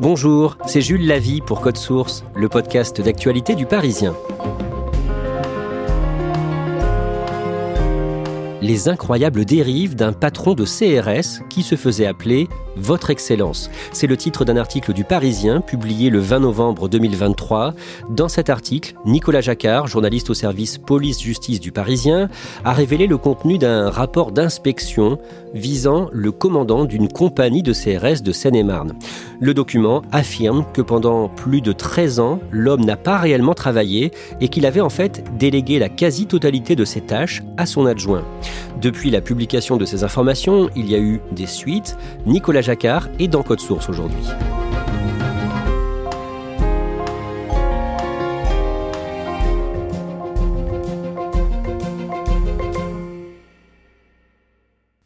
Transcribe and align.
Bonjour, 0.00 0.56
c'est 0.64 0.80
Jules 0.80 1.08
Lavie 1.08 1.40
pour 1.40 1.60
Code 1.60 1.76
Source, 1.76 2.24
le 2.36 2.48
podcast 2.48 3.00
d'actualité 3.00 3.56
du 3.56 3.66
Parisien. 3.66 4.14
les 8.60 8.88
incroyables 8.88 9.44
dérives 9.44 9.94
d'un 9.94 10.12
patron 10.12 10.54
de 10.54 10.64
CRS 10.64 11.42
qui 11.48 11.62
se 11.62 11.74
faisait 11.74 12.06
appeler 12.06 12.48
Votre 12.78 13.10
Excellence. 13.10 13.70
C'est 13.92 14.06
le 14.06 14.16
titre 14.16 14.44
d'un 14.44 14.56
article 14.56 14.92
du 14.92 15.04
Parisien 15.04 15.60
publié 15.60 16.10
le 16.10 16.20
20 16.20 16.40
novembre 16.40 16.88
2023. 16.88 17.74
Dans 18.10 18.28
cet 18.28 18.48
article, 18.50 18.94
Nicolas 19.04 19.40
Jacquard, 19.40 19.86
journaliste 19.86 20.30
au 20.30 20.34
service 20.34 20.78
police-justice 20.78 21.60
du 21.60 21.72
Parisien, 21.72 22.28
a 22.64 22.72
révélé 22.72 23.06
le 23.06 23.18
contenu 23.18 23.58
d'un 23.58 23.90
rapport 23.90 24.32
d'inspection 24.32 25.18
visant 25.54 26.08
le 26.12 26.32
commandant 26.32 26.84
d'une 26.84 27.08
compagnie 27.08 27.62
de 27.62 27.72
CRS 27.72 28.22
de 28.22 28.32
Seine-et-Marne. 28.32 28.94
Le 29.40 29.54
document 29.54 30.02
affirme 30.12 30.64
que 30.72 30.82
pendant 30.82 31.28
plus 31.28 31.60
de 31.60 31.72
13 31.72 32.20
ans, 32.20 32.40
l'homme 32.50 32.84
n'a 32.84 32.96
pas 32.96 33.18
réellement 33.18 33.54
travaillé 33.54 34.12
et 34.40 34.48
qu'il 34.48 34.66
avait 34.66 34.80
en 34.80 34.90
fait 34.90 35.24
délégué 35.38 35.78
la 35.78 35.88
quasi-totalité 35.88 36.76
de 36.76 36.84
ses 36.84 37.00
tâches 37.00 37.42
à 37.56 37.66
son 37.66 37.86
adjoint. 37.86 38.24
Depuis 38.80 39.10
la 39.10 39.20
publication 39.20 39.76
de 39.76 39.84
ces 39.84 40.04
informations, 40.04 40.70
il 40.76 40.88
y 40.88 40.94
a 40.94 40.98
eu 40.98 41.20
des 41.32 41.46
suites. 41.46 41.96
Nicolas 42.26 42.60
Jacquard 42.60 43.08
est 43.18 43.26
dans 43.26 43.42
Code 43.42 43.60
Source 43.60 43.88
aujourd'hui. 43.88 44.24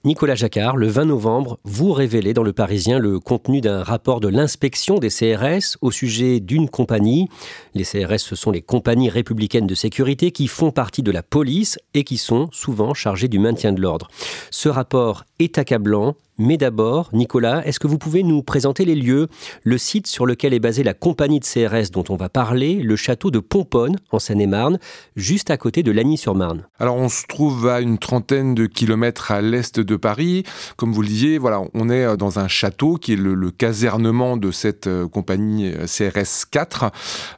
Nicolas 0.05 0.35
Jacquard, 0.35 0.77
le 0.77 0.89
20 0.89 1.05
novembre, 1.05 1.61
vous 1.63 1.93
révélez 1.93 2.35
dans 2.35 2.43
Le 2.43 2.53
Parisien 2.53 2.99
le 2.99 3.21
contenu 3.21 3.61
d'un 3.61 3.85
rapport 3.85 4.19
de 4.19 4.27
l'inspection 4.27 4.99
des 4.99 5.11
CRS 5.11 5.77
au 5.81 5.93
sujet 5.93 6.41
d'une 6.41 6.69
compagnie. 6.69 7.29
Les 7.75 7.85
CRS, 7.85 8.19
ce 8.19 8.35
sont 8.35 8.51
les 8.51 8.63
compagnies 8.63 9.11
républicaines 9.11 9.69
de 9.69 9.77
sécurité 9.77 10.33
qui 10.33 10.49
font 10.49 10.73
partie 10.73 11.05
de 11.05 11.13
la 11.13 11.23
police 11.23 11.79
et 11.95 12.03
qui 12.03 12.19
sont 12.19 12.49
souvent 12.51 12.95
chargées 12.95 13.29
du 13.29 13.39
maintien 13.39 13.73
de 13.73 13.81
l'ordre. 13.81 14.09
Ce 14.51 14.69
rapport 14.69 15.23
est 15.39 15.57
accablant, 15.59 16.17
mais 16.43 16.57
d'abord, 16.57 17.09
Nicolas, 17.13 17.65
est-ce 17.65 17.79
que 17.79 17.87
vous 17.87 17.99
pouvez 17.99 18.23
nous 18.23 18.43
présenter 18.43 18.85
les 18.85 18.97
lieux, 18.97 19.29
le 19.63 19.79
site 19.79 20.07
sur 20.09 20.27
lequel 20.27 20.53
est 20.53 20.59
basée 20.59 20.83
la 20.83 20.93
compagnie 20.93 21.39
de 21.39 21.45
CRS 21.45 21.91
dont 21.93 22.05
on 22.09 22.17
va 22.17 22.29
parler, 22.29 22.75
le 22.83 22.97
château 22.97 23.31
de 23.31 23.39
Pomponne, 23.39 23.97
en 24.11 24.19
Seine-et-Marne, 24.19 24.79
juste 25.15 25.51
à 25.51 25.57
côté 25.57 25.83
de 25.83 25.93
Lagny-sur-Marne 25.93 26.67
Alors, 26.81 26.97
on 26.97 27.09
se 27.09 27.27
trouve 27.27 27.69
à 27.69 27.81
une 27.81 27.99
trentaine 27.99 28.55
de 28.55 28.67
kilomètres 28.67 29.31
à 29.31 29.41
l'est 29.41 29.79
de 29.79 29.97
Paris. 29.97 30.43
Comme 30.77 30.93
vous 30.93 31.03
le 31.03 31.09
disiez, 31.09 31.39
voilà, 31.39 31.63
on 31.75 31.89
est 31.89 32.05
euh, 32.05 32.17
dans 32.17 32.39
un 32.39 32.49
château 32.49 32.97
qui 32.97 33.13
est 33.13 33.17
le, 33.17 33.51
casernement 33.51 34.37
de 34.37 34.51
cette 34.51 34.87
euh, 34.87 35.07
compagnie 35.07 35.73
euh, 35.73 35.87
CRS 35.87 36.47
4, 36.51 36.91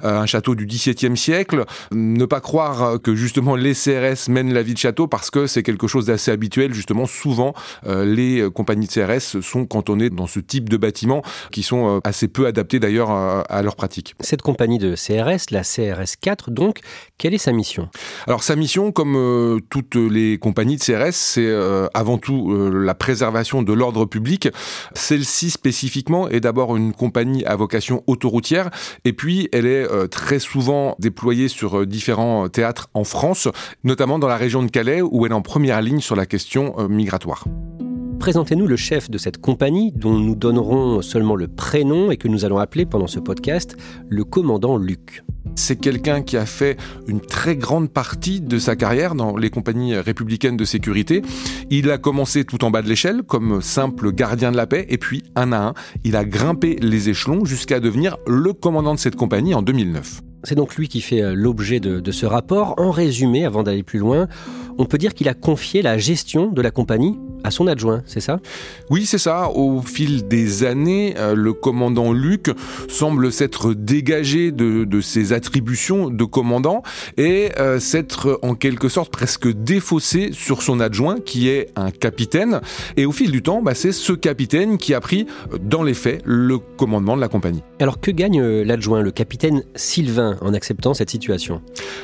un 0.02 0.26
château 0.26 0.54
du 0.54 0.64
XVIIe 0.64 1.16
siècle. 1.16 1.64
Ne 1.92 2.24
pas 2.24 2.40
croire 2.40 3.00
que 3.02 3.14
justement 3.14 3.56
les 3.56 3.74
CRS 3.74 4.30
mènent 4.30 4.54
la 4.54 4.62
vie 4.62 4.74
de 4.74 4.78
château 4.78 5.06
parce 5.06 5.30
que 5.30 5.46
c'est 5.46 5.62
quelque 5.62 5.86
chose 5.88 6.06
d'assez 6.06 6.30
habituel. 6.30 6.72
Justement, 6.72 7.06
souvent, 7.06 7.52
les 7.84 8.48
compagnies 8.54 8.86
de 8.86 8.92
CRS 8.94 9.40
sont 9.40 9.66
cantonnés 9.66 10.10
dans 10.10 10.26
ce 10.26 10.40
type 10.40 10.68
de 10.68 10.76
bâtiments 10.76 11.22
qui 11.50 11.62
sont 11.62 11.96
euh, 11.96 12.00
assez 12.04 12.28
peu 12.28 12.46
adaptés 12.46 12.78
d'ailleurs 12.78 13.10
à 13.10 13.62
leur 13.62 13.76
pratique. 13.76 14.14
Cette 14.20 14.42
compagnie 14.42 14.78
de 14.78 14.94
CRS, 14.94 15.50
la 15.50 15.62
CRS 15.62 16.16
4 16.20 16.50
donc, 16.50 16.80
quelle 17.18 17.34
est 17.34 17.38
sa 17.38 17.52
mission? 17.52 17.88
Alors 18.26 18.42
sa 18.42 18.56
mission, 18.56 18.92
comme 18.92 19.16
euh, 19.16 19.58
toutes 19.70 19.96
les 19.96 20.38
compagnies 20.38 20.76
de 20.76 20.82
CRS, 20.82 21.12
c'est 21.12 21.46
euh, 21.46 21.86
avant 21.94 22.18
tout 22.18 22.54
la 22.70 22.94
préservation 22.94 23.62
de 23.62 23.72
l'ordre 23.72 24.04
public. 24.04 24.48
Celle-ci 24.94 25.50
spécifiquement 25.50 26.28
est 26.28 26.40
d'abord 26.40 26.76
une 26.76 26.92
compagnie 26.92 27.44
à 27.44 27.56
vocation 27.56 28.02
autoroutière 28.06 28.70
et 29.04 29.12
puis 29.12 29.48
elle 29.52 29.66
est 29.66 29.86
très 30.08 30.38
souvent 30.38 30.96
déployée 30.98 31.48
sur 31.48 31.86
différents 31.86 32.48
théâtres 32.48 32.88
en 32.94 33.04
France, 33.04 33.48
notamment 33.82 34.18
dans 34.18 34.28
la 34.28 34.36
région 34.36 34.62
de 34.62 34.70
Calais 34.70 35.02
où 35.02 35.26
elle 35.26 35.32
est 35.32 35.34
en 35.34 35.42
première 35.42 35.80
ligne 35.80 36.00
sur 36.00 36.16
la 36.16 36.26
question 36.26 36.74
migratoire. 36.88 37.44
Présentez-nous 38.24 38.66
le 38.66 38.76
chef 38.76 39.10
de 39.10 39.18
cette 39.18 39.36
compagnie 39.36 39.92
dont 39.92 40.14
nous 40.14 40.34
donnerons 40.34 41.02
seulement 41.02 41.36
le 41.36 41.46
prénom 41.46 42.10
et 42.10 42.16
que 42.16 42.26
nous 42.26 42.46
allons 42.46 42.56
appeler 42.56 42.86
pendant 42.86 43.06
ce 43.06 43.20
podcast 43.20 43.76
le 44.08 44.24
commandant 44.24 44.78
Luc. 44.78 45.22
C'est 45.56 45.76
quelqu'un 45.76 46.22
qui 46.22 46.38
a 46.38 46.46
fait 46.46 46.78
une 47.06 47.20
très 47.20 47.54
grande 47.54 47.90
partie 47.90 48.40
de 48.40 48.58
sa 48.58 48.76
carrière 48.76 49.14
dans 49.14 49.36
les 49.36 49.50
compagnies 49.50 49.94
républicaines 49.94 50.56
de 50.56 50.64
sécurité. 50.64 51.20
Il 51.68 51.90
a 51.90 51.98
commencé 51.98 52.46
tout 52.46 52.64
en 52.64 52.70
bas 52.70 52.80
de 52.80 52.88
l'échelle 52.88 53.24
comme 53.24 53.60
simple 53.60 54.10
gardien 54.10 54.52
de 54.52 54.56
la 54.56 54.66
paix 54.66 54.86
et 54.88 54.96
puis 54.96 55.22
un 55.36 55.52
à 55.52 55.58
un, 55.58 55.74
il 56.02 56.16
a 56.16 56.24
grimpé 56.24 56.78
les 56.80 57.10
échelons 57.10 57.44
jusqu'à 57.44 57.78
devenir 57.78 58.16
le 58.26 58.54
commandant 58.54 58.94
de 58.94 58.98
cette 58.98 59.16
compagnie 59.16 59.52
en 59.52 59.60
2009. 59.60 60.22
C'est 60.44 60.54
donc 60.54 60.76
lui 60.76 60.88
qui 60.88 61.02
fait 61.02 61.22
euh, 61.22 61.34
l'objet 61.34 61.78
de, 61.78 62.00
de, 62.00 62.10
ce 62.10 62.24
rapport. 62.24 62.74
En 62.78 62.90
résumé, 62.90 63.44
avant 63.44 63.62
d'aller 63.62 63.82
plus 63.82 63.98
loin, 63.98 64.28
on 64.78 64.86
peut 64.86 64.98
dire 64.98 65.12
qu'il 65.14 65.28
a 65.28 65.34
confié 65.34 65.82
la 65.82 65.98
gestion 65.98 66.50
de 66.50 66.62
la 66.62 66.70
compagnie 66.70 67.18
à 67.44 67.50
son 67.50 67.66
adjoint, 67.66 68.02
c'est 68.06 68.20
ça? 68.20 68.40
Oui, 68.90 69.04
c'est 69.04 69.18
ça. 69.18 69.50
Au 69.50 69.82
fil 69.82 70.26
des 70.26 70.64
années, 70.64 71.14
euh, 71.18 71.34
le 71.34 71.52
commandant 71.52 72.12
Luc 72.12 72.50
semble 72.88 73.30
s'être 73.30 73.74
dégagé 73.74 74.50
de, 74.50 75.00
ses 75.02 75.34
attributions 75.34 76.08
de 76.08 76.24
commandant 76.24 76.82
et 77.18 77.50
euh, 77.58 77.78
s'être 77.78 78.38
en 78.42 78.54
quelque 78.54 78.88
sorte 78.88 79.12
presque 79.12 79.46
défaussé 79.48 80.30
sur 80.32 80.62
son 80.62 80.80
adjoint 80.80 81.20
qui 81.20 81.48
est 81.48 81.70
un 81.76 81.90
capitaine. 81.90 82.60
Et 82.96 83.04
au 83.04 83.12
fil 83.12 83.30
du 83.30 83.42
temps, 83.42 83.60
bah, 83.60 83.74
c'est 83.74 83.92
ce 83.92 84.14
capitaine 84.14 84.78
qui 84.78 84.94
a 84.94 85.00
pris, 85.00 85.26
dans 85.60 85.82
les 85.82 85.94
faits, 85.94 86.22
le 86.24 86.58
commandement 86.58 87.16
de 87.16 87.20
la 87.20 87.28
compagnie. 87.28 87.62
Alors 87.78 88.00
que 88.00 88.10
gagne 88.10 88.40
euh, 88.40 88.64
l'adjoint, 88.64 89.02
le 89.02 89.10
capitaine 89.10 89.64
Sylvain, 89.74 90.38
en 90.40 90.54
acceptant 90.54 90.94
cette 90.94 91.10
situation? 91.10 91.60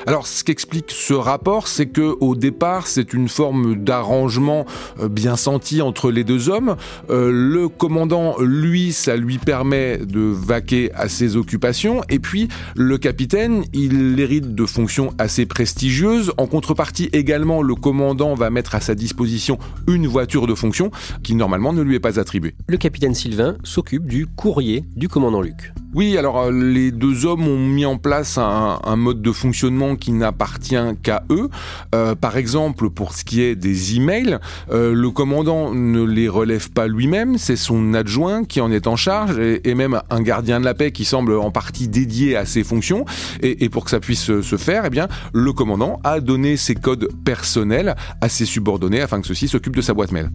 Alors 0.06 0.26
ce 0.26 0.44
qu'explique 0.44 0.90
ce 0.90 1.14
rapport, 1.14 1.66
c'est 1.66 1.86
que 1.86 2.16
au 2.20 2.34
départ, 2.34 2.86
c'est 2.86 3.14
une 3.14 3.28
forme 3.28 3.76
d'arrangement 3.76 4.66
bien 5.08 5.29
senti 5.36 5.82
entre 5.82 6.10
les 6.10 6.24
deux 6.24 6.48
hommes. 6.48 6.76
Euh, 7.10 7.30
le 7.32 7.68
commandant, 7.68 8.36
lui, 8.40 8.92
ça 8.92 9.16
lui 9.16 9.38
permet 9.38 9.98
de 9.98 10.20
vaquer 10.20 10.92
à 10.94 11.08
ses 11.08 11.36
occupations. 11.36 12.02
Et 12.08 12.18
puis, 12.18 12.48
le 12.76 12.98
capitaine, 12.98 13.64
il 13.72 14.18
hérite 14.18 14.54
de 14.54 14.66
fonctions 14.66 15.12
assez 15.18 15.46
prestigieuses. 15.46 16.32
En 16.38 16.46
contrepartie, 16.46 17.08
également, 17.12 17.62
le 17.62 17.74
commandant 17.74 18.34
va 18.34 18.50
mettre 18.50 18.74
à 18.74 18.80
sa 18.80 18.94
disposition 18.94 19.58
une 19.88 20.06
voiture 20.06 20.46
de 20.46 20.54
fonction 20.54 20.90
qui, 21.22 21.34
normalement, 21.34 21.72
ne 21.72 21.82
lui 21.82 21.96
est 21.96 22.00
pas 22.00 22.18
attribuée. 22.18 22.54
Le 22.68 22.76
capitaine 22.76 23.14
Sylvain 23.14 23.56
s'occupe 23.64 24.06
du 24.06 24.26
courrier 24.26 24.84
du 24.96 25.08
commandant 25.08 25.40
Luc. 25.40 25.72
Oui, 25.92 26.16
alors 26.16 26.38
euh, 26.38 26.52
les 26.52 26.92
deux 26.92 27.26
hommes 27.26 27.48
ont 27.48 27.58
mis 27.58 27.84
en 27.84 27.98
place 27.98 28.38
un, 28.38 28.96
mode 28.96 29.22
de 29.22 29.32
fonctionnement 29.32 29.96
qui 29.96 30.12
n'appartient 30.12 30.76
qu'à 31.02 31.24
eux. 31.30 31.48
Euh, 31.94 32.14
par 32.14 32.36
exemple, 32.36 32.90
pour 32.90 33.12
ce 33.12 33.24
qui 33.24 33.42
est 33.42 33.56
des 33.56 33.96
emails, 33.96 34.38
euh, 34.70 34.94
le 34.94 35.10
commandant 35.20 35.74
ne 35.74 36.02
les 36.02 36.30
relève 36.30 36.70
pas 36.70 36.86
lui-même, 36.86 37.36
c'est 37.36 37.54
son 37.54 37.92
adjoint 37.92 38.42
qui 38.42 38.62
en 38.62 38.72
est 38.72 38.86
en 38.86 38.96
charge 38.96 39.38
et, 39.38 39.74
même 39.74 40.00
un 40.08 40.22
gardien 40.22 40.60
de 40.60 40.64
la 40.64 40.72
paix 40.72 40.92
qui 40.92 41.04
semble 41.04 41.34
en 41.34 41.50
partie 41.50 41.88
dédié 41.88 42.36
à 42.36 42.46
ces 42.46 42.64
fonctions. 42.64 43.04
Et, 43.42 43.62
et 43.62 43.68
pour 43.68 43.84
que 43.84 43.90
ça 43.90 44.00
puisse 44.00 44.40
se 44.40 44.56
faire, 44.56 44.84
eh 44.86 44.88
bien, 44.88 45.08
le 45.34 45.52
commandant 45.52 46.00
a 46.04 46.20
donné 46.20 46.56
ses 46.56 46.74
codes 46.74 47.10
personnels 47.22 47.96
à 48.22 48.30
ses 48.30 48.46
subordonnés 48.46 49.02
afin 49.02 49.20
que 49.20 49.26
ceux-ci 49.26 49.46
s'occupent 49.46 49.76
de 49.76 49.82
sa 49.82 49.92
boîte 49.92 50.12
mail. 50.12 50.30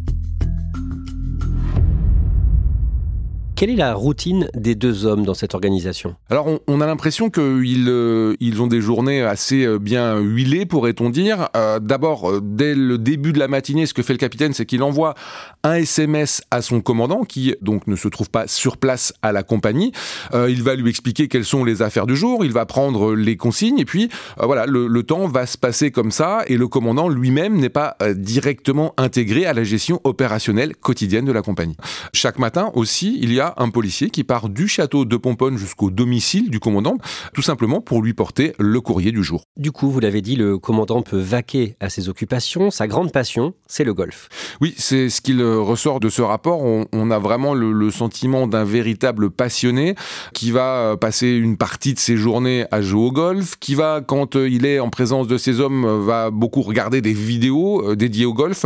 Quelle 3.55 3.69
est 3.69 3.75
la 3.77 3.93
routine 3.93 4.49
des 4.53 4.75
deux 4.75 5.05
hommes 5.05 5.23
dans 5.23 5.33
cette 5.33 5.53
organisation? 5.53 6.15
Alors, 6.29 6.49
on, 6.67 6.81
a 6.81 6.85
l'impression 6.85 7.29
qu'ils 7.29 7.85
euh, 7.87 8.35
ils 8.41 8.61
ont 8.61 8.67
des 8.67 8.81
journées 8.81 9.21
assez 9.21 9.63
euh, 9.63 9.79
bien 9.79 10.19
huilées, 10.19 10.65
pourrait-on 10.65 11.09
dire. 11.09 11.47
Euh, 11.55 11.79
d'abord, 11.79 12.41
dès 12.41 12.75
le 12.75 12.97
début 12.97 13.31
de 13.31 13.39
la 13.39 13.47
matinée, 13.47 13.85
ce 13.85 13.93
que 13.93 14.03
fait 14.03 14.11
le 14.11 14.19
capitaine, 14.19 14.51
c'est 14.51 14.65
qu'il 14.65 14.83
envoie 14.83 15.15
un 15.63 15.75
SMS 15.75 16.41
à 16.51 16.61
son 16.61 16.81
commandant, 16.81 17.23
qui 17.23 17.55
donc 17.61 17.87
ne 17.87 17.95
se 17.95 18.09
trouve 18.09 18.29
pas 18.29 18.45
sur 18.47 18.75
place 18.75 19.13
à 19.21 19.31
la 19.31 19.43
compagnie. 19.43 19.93
il 20.33 20.61
va 20.61 20.75
lui 20.75 20.89
expliquer 20.89 21.29
quelles 21.29 21.45
sont 21.45 21.63
les 21.63 21.81
affaires 21.81 22.07
du 22.07 22.15
jour, 22.15 22.43
il 22.43 22.51
va 22.51 22.65
prendre 22.65 23.15
les 23.15 23.37
consignes, 23.37 23.79
et 23.79 23.85
puis 23.85 24.09
voilà, 24.37 24.65
le, 24.65 24.87
le, 24.87 25.03
temps 25.03 25.27
va 25.27 25.45
se 25.45 25.57
passer 25.57 25.91
comme 25.91 26.11
ça, 26.11 26.43
et 26.47 26.57
le 26.57 26.67
commandant 26.67 27.07
lui-même 27.07 27.55
n'est 27.57 27.69
pas 27.69 27.97
directement 28.15 28.93
intégré 28.97 29.45
à 29.45 29.53
la 29.53 29.63
gestion 29.63 30.01
opérationnelle 30.03 30.75
quotidienne 30.75 31.25
de 31.25 31.31
la 31.31 31.41
compagnie. 31.41 31.77
Chaque 32.13 32.37
matin 32.37 32.71
aussi, 32.75 33.17
il 33.21 33.33
y 33.33 33.39
a 33.39 33.44
un 33.57 33.69
policier 33.69 34.09
qui 34.09 34.23
part 34.23 34.49
du 34.49 34.67
château 34.67 35.05
de 35.05 35.17
Pomponne 35.17 35.57
jusqu'au 35.57 35.91
domicile 35.91 36.49
du 36.49 36.59
commandant, 36.59 36.97
tout 37.33 37.41
simplement 37.41 37.81
pour 37.81 38.01
lui 38.01 38.13
porter 38.13 38.53
le 38.59 38.81
courrier 38.81 39.11
du 39.11 39.23
jour. 39.23 39.43
Du 39.57 39.71
coup, 39.71 39.89
vous 39.89 39.99
l'avez 39.99 40.21
dit, 40.21 40.35
le 40.35 40.57
commandant 40.57 41.01
peut 41.01 41.19
vaquer 41.19 41.75
à 41.79 41.89
ses 41.89 42.09
occupations. 42.09 42.71
Sa 42.71 42.87
grande 42.87 43.11
passion, 43.11 43.53
c'est 43.67 43.83
le 43.83 43.93
golf. 43.93 44.29
Oui, 44.61 44.73
c'est 44.77 45.09
ce 45.09 45.21
qu'il 45.21 45.43
ressort 45.43 45.99
de 45.99 46.09
ce 46.09 46.21
rapport. 46.21 46.61
On, 46.63 47.11
a 47.11 47.19
vraiment 47.19 47.53
le, 47.53 47.91
sentiment 47.91 48.47
d'un 48.47 48.63
véritable 48.63 49.29
passionné 49.29 49.95
qui 50.33 50.51
va 50.51 50.97
passer 50.99 51.27
une 51.27 51.55
partie 51.55 51.93
de 51.93 51.99
ses 51.99 52.17
journées 52.17 52.65
à 52.71 52.81
jouer 52.81 53.05
au 53.05 53.11
golf, 53.11 53.55
qui 53.59 53.75
va, 53.75 54.01
quand 54.05 54.35
il 54.35 54.65
est 54.65 54.79
en 54.79 54.89
présence 54.89 55.27
de 55.27 55.37
ses 55.37 55.59
hommes, 55.59 55.85
va 56.03 56.31
beaucoup 56.31 56.61
regarder 56.61 57.01
des 57.01 57.13
vidéos 57.13 57.91
euh, 57.91 57.95
dédiées 57.95 58.25
au 58.25 58.33
golf. 58.33 58.65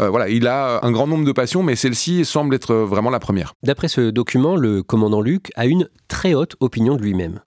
Euh, 0.00 0.08
voilà, 0.08 0.28
il 0.28 0.46
a 0.46 0.80
un 0.82 0.92
grand 0.92 1.06
nombre 1.06 1.24
de 1.24 1.32
passions, 1.32 1.62
mais 1.62 1.76
celle-ci 1.76 2.24
semble 2.24 2.54
être 2.54 2.74
vraiment 2.74 3.10
la 3.10 3.20
première. 3.20 3.54
D'après 3.62 3.88
ce 3.88 4.10
document, 4.14 4.56
le 4.56 4.82
commandant 4.82 5.20
Luc 5.20 5.52
a 5.56 5.66
une 5.66 5.88
très 6.08 6.32
haute 6.32 6.56
opinion 6.60 6.96
de 6.96 7.02
lui-même. 7.02 7.40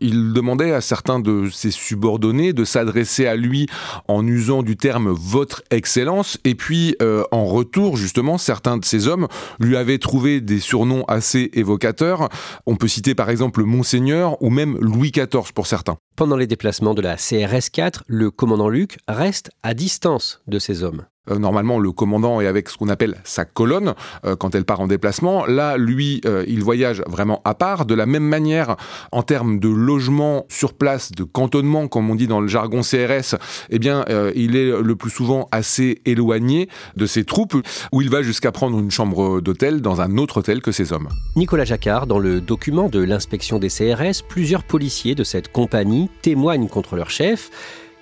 Il 0.00 0.32
demandait 0.32 0.72
à 0.72 0.80
certains 0.80 1.20
de 1.20 1.48
ses 1.50 1.70
subordonnés 1.70 2.52
de 2.52 2.64
s'adresser 2.64 3.26
à 3.26 3.36
lui 3.36 3.68
en 4.08 4.26
usant 4.26 4.62
du 4.62 4.76
terme 4.76 5.10
votre 5.10 5.62
excellence 5.70 6.38
et 6.44 6.54
puis 6.54 6.96
euh, 7.00 7.24
en 7.30 7.44
retour 7.44 7.96
justement 7.96 8.38
certains 8.38 8.76
de 8.76 8.84
ces 8.84 9.08
hommes 9.08 9.28
lui 9.60 9.76
avaient 9.76 9.98
trouvé 9.98 10.40
des 10.40 10.60
surnoms 10.60 11.04
assez 11.04 11.50
évocateurs. 11.54 12.28
On 12.66 12.76
peut 12.76 12.88
citer 12.88 13.14
par 13.14 13.30
exemple 13.30 13.62
Monseigneur 13.64 14.40
ou 14.42 14.50
même 14.50 14.76
Louis 14.80 15.10
XIV 15.10 15.52
pour 15.54 15.66
certains. 15.66 15.96
Pendant 16.16 16.36
les 16.36 16.46
déplacements 16.46 16.94
de 16.94 17.02
la 17.02 17.16
CRS 17.16 17.70
4, 17.72 18.04
le 18.06 18.30
commandant 18.30 18.68
Luc 18.68 18.98
reste 19.08 19.50
à 19.62 19.74
distance 19.74 20.42
de 20.46 20.58
ces 20.58 20.82
hommes. 20.82 21.06
Euh, 21.30 21.38
normalement, 21.38 21.78
le 21.78 21.90
commandant 21.92 22.40
est 22.40 22.46
avec 22.46 22.68
ce 22.68 22.76
qu'on 22.76 22.88
appelle 22.88 23.16
sa 23.24 23.44
colonne 23.44 23.94
euh, 24.24 24.36
quand 24.36 24.54
elle 24.54 24.64
part 24.64 24.80
en 24.80 24.86
déplacement. 24.86 25.46
Là, 25.46 25.76
lui, 25.78 26.20
euh, 26.26 26.44
il 26.46 26.62
voyage 26.62 27.02
vraiment 27.06 27.40
à 27.44 27.54
part. 27.54 27.86
De 27.86 27.94
la 27.94 28.06
même 28.06 28.24
manière, 28.24 28.76
en 29.10 29.22
termes 29.22 29.58
de 29.58 29.68
logement 29.68 30.44
sur 30.48 30.74
place, 30.74 31.12
de 31.12 31.24
cantonnement, 31.24 31.88
comme 31.88 32.10
on 32.10 32.14
dit 32.14 32.26
dans 32.26 32.40
le 32.40 32.48
jargon 32.48 32.80
CRS, 32.82 33.36
eh 33.70 33.78
bien, 33.78 34.04
il 34.34 34.56
est 34.56 34.82
le 34.82 34.96
plus 34.96 35.10
souvent 35.10 35.48
assez 35.50 36.00
éloigné 36.04 36.68
de 36.96 37.06
ses 37.06 37.24
troupes, 37.24 37.56
où 37.92 38.02
il 38.02 38.10
va 38.10 38.22
jusqu'à 38.22 38.52
prendre 38.52 38.78
une 38.78 38.90
chambre 38.90 39.40
d'hôtel 39.40 39.80
dans 39.80 40.00
un 40.00 40.18
autre 40.18 40.38
hôtel 40.38 40.60
que 40.60 40.72
ses 40.72 40.92
hommes. 40.92 41.08
Nicolas 41.36 41.64
Jacquard, 41.64 42.06
dans 42.06 42.18
le 42.18 42.40
document 42.40 42.88
de 42.88 43.00
l'inspection 43.00 43.58
des 43.58 43.68
CRS, 43.68 44.22
plusieurs 44.28 44.64
policiers 44.64 45.14
de 45.14 45.24
cette 45.24 45.50
compagnie 45.50 46.10
témoignent 46.22 46.68
contre 46.68 46.96
leur 46.96 47.10
chef. 47.10 47.50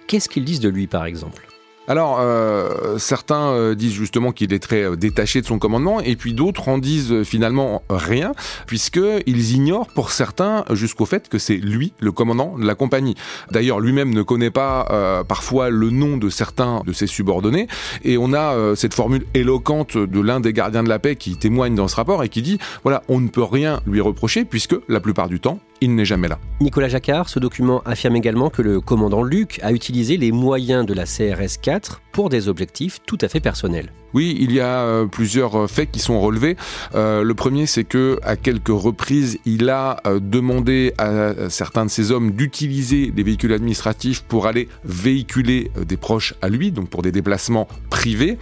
Qu'est-ce 0.06 0.28
qu'ils 0.28 0.44
disent 0.44 0.60
de 0.60 0.68
lui, 0.68 0.86
par 0.86 1.04
exemple? 1.04 1.51
Alors, 1.88 2.18
euh, 2.20 2.96
certains 2.98 3.50
euh, 3.50 3.74
disent 3.74 3.92
justement 3.92 4.30
qu'il 4.30 4.52
est 4.52 4.60
très 4.60 4.84
euh, 4.84 4.94
détaché 4.94 5.40
de 5.40 5.46
son 5.46 5.58
commandement, 5.58 6.00
et 6.00 6.14
puis 6.14 6.32
d'autres 6.32 6.68
en 6.68 6.78
disent 6.78 7.24
finalement 7.24 7.82
rien, 7.90 8.32
puisqu'ils 8.66 9.52
ignorent 9.52 9.88
pour 9.88 10.12
certains 10.12 10.64
jusqu'au 10.70 11.06
fait 11.06 11.28
que 11.28 11.38
c'est 11.38 11.56
lui 11.56 11.92
le 11.98 12.12
commandant 12.12 12.56
de 12.56 12.64
la 12.64 12.76
compagnie. 12.76 13.16
D'ailleurs, 13.50 13.80
lui-même 13.80 14.14
ne 14.14 14.22
connaît 14.22 14.50
pas 14.50 15.24
parfois 15.28 15.70
le 15.70 15.90
nom 15.90 16.16
de 16.16 16.28
certains 16.30 16.82
de 16.86 16.92
ses 16.92 17.06
subordonnés, 17.06 17.66
et 18.04 18.16
on 18.16 18.32
a 18.32 18.74
cette 18.76 18.94
formule 18.94 19.26
éloquente 19.34 19.96
de 19.96 20.20
l'un 20.20 20.40
des 20.40 20.52
gardiens 20.52 20.82
de 20.82 20.88
la 20.88 20.98
paix 20.98 21.16
qui 21.16 21.36
témoigne 21.36 21.74
dans 21.74 21.88
ce 21.88 21.96
rapport 21.96 22.22
et 22.22 22.28
qui 22.28 22.42
dit, 22.42 22.58
voilà, 22.84 23.02
on 23.08 23.20
ne 23.20 23.28
peut 23.28 23.42
rien 23.42 23.80
lui 23.86 24.00
reprocher, 24.00 24.44
puisque 24.44 24.76
la 24.88 25.00
plupart 25.00 25.28
du 25.28 25.40
temps, 25.40 25.58
il 25.82 25.94
n'est 25.94 26.04
jamais 26.04 26.28
là. 26.28 26.38
Nicolas 26.60 26.88
Jacquard, 26.88 27.28
ce 27.28 27.38
document 27.38 27.82
affirme 27.84 28.16
également 28.16 28.50
que 28.50 28.62
le 28.62 28.80
commandant 28.80 29.22
Luc 29.22 29.58
a 29.62 29.72
utilisé 29.72 30.16
les 30.16 30.32
moyens 30.32 30.86
de 30.86 30.94
la 30.94 31.04
CRS 31.04 31.58
4 31.60 32.01
pour 32.12 32.28
des 32.28 32.48
objectifs 32.48 33.00
tout 33.06 33.18
à 33.20 33.28
fait 33.28 33.40
personnels. 33.40 33.90
Oui, 34.14 34.36
il 34.38 34.52
y 34.52 34.60
a 34.60 34.80
euh, 34.80 35.06
plusieurs 35.06 35.56
euh, 35.56 35.66
faits 35.66 35.90
qui 35.90 35.98
sont 35.98 36.20
relevés. 36.20 36.56
Euh, 36.94 37.22
le 37.22 37.34
premier, 37.34 37.66
c'est 37.66 37.84
que 37.84 38.18
à 38.22 38.36
quelques 38.36 38.68
reprises, 38.68 39.38
il 39.46 39.70
a 39.70 40.02
demandé 40.20 40.92
à 40.98 41.48
certains 41.48 41.84
de 41.86 41.90
ses 41.90 42.10
hommes 42.10 42.32
d'utiliser 42.32 43.10
des 43.10 43.22
véhicules 43.22 43.52
administratifs 43.52 44.22
pour 44.22 44.46
aller 44.46 44.68
véhiculer 44.84 45.70
des 45.86 45.96
proches 45.96 46.34
à 46.42 46.48
lui, 46.48 46.72
donc 46.72 46.88
pour 46.88 47.02
des 47.02 47.12
déplacements 47.12 47.68
privés. 47.90 48.38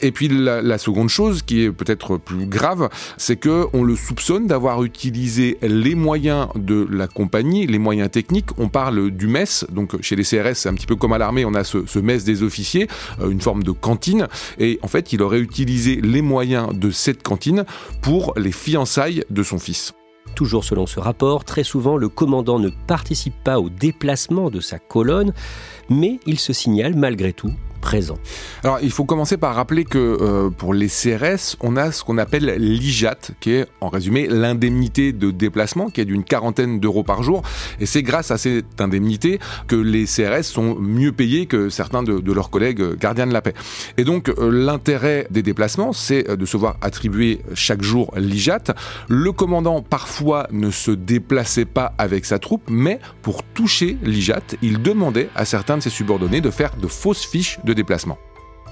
Et 0.00 0.12
puis 0.12 0.28
la, 0.28 0.78
seconde 0.78 1.08
chose, 1.08 1.42
qui 1.42 1.64
est 1.64 1.70
peut-être 1.70 2.16
plus 2.16 2.46
grave, 2.46 2.88
c'est 3.16 3.36
que 3.36 3.66
on 3.72 3.82
le 3.82 3.96
soupçonne 3.96 4.46
d'avoir 4.46 4.82
utilisé 4.82 5.58
les 5.62 5.94
moyens 5.94 6.48
de 6.54 6.86
la 6.90 7.06
compagnie, 7.06 7.66
les 7.66 7.78
moyens 7.78 8.10
techniques. 8.10 8.48
On 8.58 8.68
parle 8.68 9.10
du 9.10 9.26
MES, 9.26 9.66
donc 9.70 10.00
chez 10.00 10.16
les 10.16 10.24
CRS, 10.24 10.54
c'est 10.54 10.68
un 10.68 10.74
petit 10.74 10.86
peu 10.86 10.96
comme 10.96 11.12
à 11.12 11.18
l'armée, 11.18 11.44
on 11.44 11.54
a 11.54 11.64
ce, 11.64 11.84
ce 11.86 11.98
MES 11.98 12.18
des 12.18 12.42
officiers, 12.42 12.88
une 13.22 13.40
forme 13.40 13.62
de 13.62 13.72
cantine. 13.72 14.28
Et 14.58 14.78
en 14.82 14.88
fait, 14.88 15.12
il 15.12 15.22
aurait 15.22 15.40
utilisé 15.40 16.00
les 16.00 16.22
moyens 16.22 16.74
de 16.74 16.90
cette 16.90 17.22
cantine 17.22 17.64
pour 18.02 18.34
les 18.36 18.52
fiançailles 18.52 19.24
de 19.30 19.42
son 19.42 19.58
fils. 19.58 19.92
Toujours 20.34 20.64
selon 20.64 20.86
ce 20.86 21.00
rapport, 21.00 21.44
très 21.44 21.64
souvent 21.64 21.96
le 21.96 22.08
commandant 22.08 22.58
ne 22.58 22.70
participe 22.86 23.34
pas 23.42 23.58
au 23.58 23.68
déplacement 23.68 24.50
de 24.50 24.60
sa 24.60 24.78
colonne, 24.78 25.32
mais 25.88 26.20
il 26.26 26.38
se 26.38 26.52
signale 26.52 26.94
malgré 26.94 27.32
tout 27.32 27.52
Alors, 28.62 28.78
il 28.82 28.92
faut 28.92 29.04
commencer 29.04 29.36
par 29.36 29.54
rappeler 29.54 29.84
que 29.84 29.98
euh, 29.98 30.50
pour 30.50 30.74
les 30.74 30.86
CRS, 30.86 31.56
on 31.60 31.76
a 31.76 31.90
ce 31.90 32.04
qu'on 32.04 32.18
appelle 32.18 32.54
l'IJAT, 32.58 33.32
qui 33.40 33.52
est 33.52 33.66
en 33.80 33.88
résumé 33.88 34.28
l'indemnité 34.28 35.12
de 35.12 35.32
déplacement, 35.32 35.90
qui 35.90 36.00
est 36.00 36.04
d'une 36.04 36.22
quarantaine 36.22 36.78
d'euros 36.78 37.02
par 37.02 37.24
jour. 37.24 37.42
Et 37.80 37.86
c'est 37.86 38.02
grâce 38.02 38.30
à 38.30 38.38
cette 38.38 38.80
indemnité 38.80 39.40
que 39.66 39.74
les 39.76 40.04
CRS 40.04 40.44
sont 40.44 40.76
mieux 40.76 41.10
payés 41.10 41.46
que 41.46 41.68
certains 41.68 42.04
de, 42.04 42.32
leurs 42.32 42.50
collègues 42.50 42.96
gardiens 42.96 43.26
de 43.26 43.32
la 43.32 43.42
paix. 43.42 43.54
Et 43.96 44.04
donc, 44.04 44.28
euh, 44.28 44.50
l'intérêt 44.52 45.26
des 45.30 45.42
déplacements, 45.42 45.92
c'est 45.92 46.30
euh, 46.30 46.36
de 46.36 46.46
se 46.46 46.56
voir 46.56 46.76
attribuer 46.82 47.40
chaque 47.54 47.82
jour 47.82 48.12
l'IJAT. 48.16 48.74
Le 49.08 49.32
commandant, 49.32 49.82
parfois, 49.82 50.46
ne 50.52 50.70
se 50.70 50.92
déplaçait 50.92 51.64
pas 51.64 51.92
avec 51.98 52.24
sa 52.24 52.38
troupe, 52.38 52.62
mais 52.70 53.00
pour 53.22 53.42
toucher 53.42 53.96
l'IJAT, 54.04 54.56
il 54.62 54.80
demandait 54.80 55.28
à 55.34 55.44
certains 55.44 55.78
de 55.78 55.82
ses 55.82 55.90
subordonnés 55.90 56.40
de 56.40 56.50
faire 56.50 56.76
de 56.76 56.86
fausses 56.86 57.26
fiches 57.26 57.58
de 57.64 57.72
déplacement. 57.72 57.79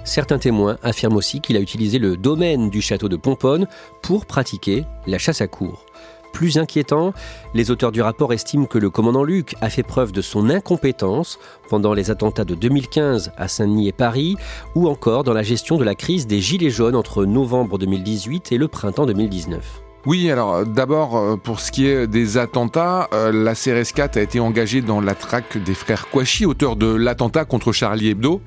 Certains 0.04 0.38
témoins 0.38 0.78
affirment 0.82 1.16
aussi 1.16 1.40
qu'il 1.40 1.56
a 1.56 1.60
utilisé 1.60 1.98
le 1.98 2.16
domaine 2.16 2.70
du 2.70 2.80
château 2.80 3.08
de 3.08 3.16
Pomponne 3.16 3.66
pour 4.02 4.26
pratiquer 4.26 4.84
la 5.06 5.18
chasse 5.18 5.40
à 5.40 5.46
cour. 5.46 5.84
Plus 6.32 6.58
inquiétant, 6.58 7.12
les 7.54 7.70
auteurs 7.70 7.92
du 7.92 8.00
rapport 8.00 8.32
estiment 8.32 8.66
que 8.66 8.78
le 8.78 8.90
commandant 8.90 9.24
Luc 9.24 9.54
a 9.60 9.70
fait 9.70 9.82
preuve 9.82 10.12
de 10.12 10.22
son 10.22 10.50
incompétence 10.50 11.38
pendant 11.68 11.94
les 11.94 12.10
attentats 12.10 12.44
de 12.44 12.54
2015 12.54 13.32
à 13.36 13.48
Saint-Denis 13.48 13.88
et 13.88 13.92
Paris, 13.92 14.36
ou 14.74 14.88
encore 14.88 15.24
dans 15.24 15.32
la 15.32 15.42
gestion 15.42 15.78
de 15.78 15.84
la 15.84 15.94
crise 15.94 16.26
des 16.26 16.40
Gilets 16.40 16.70
jaunes 16.70 16.96
entre 16.96 17.24
novembre 17.24 17.78
2018 17.78 18.52
et 18.52 18.58
le 18.58 18.68
printemps 18.68 19.06
2019. 19.06 19.88
Oui, 20.07 20.31
alors 20.31 20.55
euh, 20.55 20.64
d'abord, 20.64 21.17
euh, 21.17 21.37
pour 21.37 21.61
ce 21.61 21.73
qui 21.73 21.87
est 21.87 22.07
des 22.07 22.38
attentats, 22.38 23.09
euh, 23.12 23.33
la 23.33 23.55
CRS 23.55 23.93
4 23.93 24.17
a 24.17 24.21
été 24.21 24.40
engagée 24.40 24.81
dans 24.81 25.00
la 25.00 25.14
traque 25.14 25.59
des 25.59 25.75
frères 25.75 26.09
Kouachi, 26.09 26.47
auteurs 26.47 26.76
de 26.76 26.87
l'attentat 26.87 27.45
contre 27.45 27.73
Charlie 27.73 28.11
Hebdo, 28.11 28.40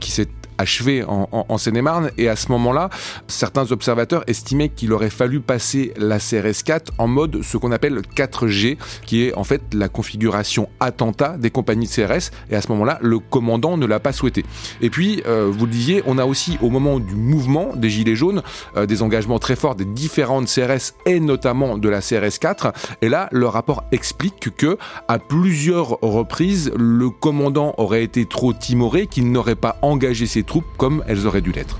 qui 0.00 0.10
s'est 0.10 0.28
achevé 0.62 1.04
en, 1.06 1.58
Seine-et-Marne. 1.58 2.10
Et 2.18 2.28
à 2.28 2.36
ce 2.36 2.50
moment-là, 2.52 2.88
certains 3.28 3.70
observateurs 3.72 4.24
estimaient 4.26 4.68
qu'il 4.68 4.92
aurait 4.92 5.10
fallu 5.10 5.40
passer 5.40 5.92
la 5.96 6.18
CRS 6.18 6.62
4 6.64 6.92
en 6.98 7.08
mode 7.08 7.42
ce 7.42 7.56
qu'on 7.56 7.72
appelle 7.72 8.00
4G, 8.16 8.78
qui 9.04 9.24
est 9.24 9.34
en 9.34 9.44
fait 9.44 9.62
la 9.74 9.88
configuration 9.88 10.68
attentat 10.80 11.36
des 11.36 11.50
compagnies 11.50 11.86
de 11.86 11.92
CRS. 11.92 12.30
Et 12.50 12.56
à 12.56 12.62
ce 12.62 12.68
moment-là, 12.68 12.98
le 13.02 13.18
commandant 13.18 13.76
ne 13.76 13.86
l'a 13.86 14.00
pas 14.00 14.12
souhaité. 14.12 14.44
Et 14.80 14.90
puis, 14.90 15.22
euh, 15.26 15.50
vous 15.52 15.66
le 15.66 15.72
disiez, 15.72 16.02
on 16.06 16.18
a 16.18 16.24
aussi 16.24 16.58
au 16.62 16.70
moment 16.70 16.98
du 16.98 17.14
mouvement 17.14 17.74
des 17.74 17.90
Gilets 17.90 18.16
jaunes 18.16 18.42
euh, 18.76 18.86
des 18.86 19.02
engagements 19.02 19.38
très 19.38 19.56
forts 19.56 19.74
des 19.74 19.84
différentes 19.84 20.46
CRS 20.46 20.94
et 21.06 21.20
notamment 21.20 21.76
de 21.78 21.88
la 21.88 22.00
CRS 22.00 22.38
4. 22.40 22.72
Et 23.02 23.08
là, 23.08 23.28
le 23.32 23.46
rapport 23.46 23.84
explique 23.92 24.50
que 24.56 24.78
à 25.08 25.18
plusieurs 25.18 25.98
reprises, 26.02 26.72
le 26.76 27.10
commandant 27.10 27.74
aurait 27.78 28.04
été 28.04 28.26
trop 28.26 28.52
timoré, 28.52 29.06
qu'il 29.06 29.30
n'aurait 29.32 29.56
pas 29.56 29.76
engagé 29.82 30.26
ses 30.26 30.42
troupes 30.42 30.51
comme 30.60 31.02
elles 31.06 31.26
auraient 31.26 31.40
dû 31.40 31.52
l'être. 31.52 31.78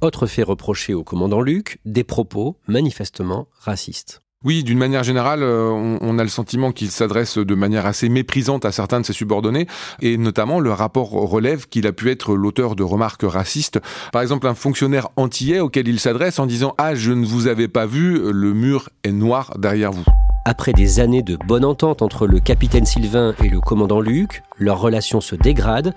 Autre 0.00 0.26
fait 0.26 0.42
reproché 0.42 0.92
au 0.92 1.02
commandant 1.02 1.40
Luc, 1.40 1.78
des 1.86 2.04
propos 2.04 2.58
manifestement 2.68 3.48
racistes. 3.58 4.20
Oui, 4.44 4.62
d'une 4.62 4.76
manière 4.76 5.02
générale, 5.02 5.42
euh, 5.42 5.70
on, 5.70 6.18
a 6.18 6.22
le 6.22 6.28
sentiment 6.28 6.70
qu'il 6.70 6.90
s'adresse 6.90 7.38
de 7.38 7.54
manière 7.54 7.86
assez 7.86 8.10
méprisante 8.10 8.66
à 8.66 8.72
certains 8.72 9.00
de 9.00 9.06
ses 9.06 9.14
subordonnés, 9.14 9.66
et 10.02 10.18
notamment 10.18 10.60
le 10.60 10.70
rapport 10.70 11.08
relève 11.08 11.66
qu'il 11.66 11.86
a 11.86 11.92
pu 11.92 12.10
être 12.10 12.34
l'auteur 12.34 12.76
de 12.76 12.82
remarques 12.82 13.22
racistes. 13.22 13.80
Par 14.12 14.20
exemple, 14.20 14.46
un 14.46 14.54
fonctionnaire 14.54 15.08
antillais 15.16 15.60
auquel 15.60 15.88
il 15.88 15.98
s'adresse 15.98 16.38
en 16.38 16.44
disant⁇ 16.44 16.68
Ah, 16.76 16.94
je 16.94 17.12
ne 17.12 17.24
vous 17.24 17.46
avais 17.46 17.68
pas 17.68 17.86
vu, 17.86 18.20
le 18.30 18.52
mur 18.52 18.90
est 19.02 19.12
noir 19.12 19.54
derrière 19.58 19.92
vous⁇ 19.92 20.02
après 20.44 20.72
des 20.72 21.00
années 21.00 21.22
de 21.22 21.36
bonne 21.36 21.64
entente 21.64 22.02
entre 22.02 22.26
le 22.26 22.38
capitaine 22.38 22.84
Sylvain 22.84 23.34
et 23.42 23.48
le 23.48 23.60
commandant 23.60 24.00
Luc, 24.00 24.42
leur 24.58 24.78
relation 24.78 25.20
se 25.20 25.34
dégrade, 25.34 25.94